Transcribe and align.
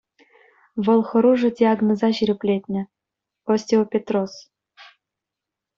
Вӑл 0.87 1.01
хӑрушӑ 1.09 1.49
диагноза 1.59 2.09
ҫирӗплетнӗ-- 2.21 2.81
остеопетроз. 3.57 4.33